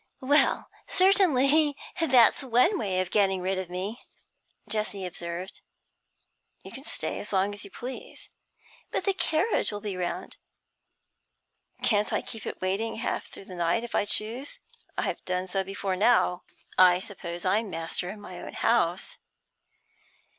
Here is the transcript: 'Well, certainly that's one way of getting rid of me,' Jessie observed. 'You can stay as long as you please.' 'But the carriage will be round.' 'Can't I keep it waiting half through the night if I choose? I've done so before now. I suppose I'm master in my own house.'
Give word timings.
'Well, 0.19 0.67
certainly 0.87 1.75
that's 2.01 2.43
one 2.43 2.79
way 2.79 2.99
of 3.01 3.11
getting 3.11 3.39
rid 3.39 3.59
of 3.59 3.69
me,' 3.69 4.01
Jessie 4.67 5.05
observed. 5.05 5.61
'You 6.63 6.71
can 6.71 6.83
stay 6.83 7.19
as 7.19 7.31
long 7.31 7.53
as 7.53 7.63
you 7.63 7.69
please.' 7.69 8.27
'But 8.89 9.03
the 9.03 9.13
carriage 9.13 9.71
will 9.71 9.79
be 9.79 9.95
round.' 9.95 10.37
'Can't 11.83 12.11
I 12.11 12.23
keep 12.23 12.47
it 12.47 12.61
waiting 12.61 12.95
half 12.95 13.27
through 13.27 13.45
the 13.45 13.53
night 13.55 13.83
if 13.83 13.93
I 13.93 14.05
choose? 14.05 14.57
I've 14.97 15.23
done 15.25 15.45
so 15.45 15.63
before 15.63 15.95
now. 15.95 16.41
I 16.79 16.97
suppose 16.97 17.45
I'm 17.45 17.69
master 17.69 18.09
in 18.09 18.19
my 18.19 18.39
own 18.39 18.53
house.' 18.53 19.19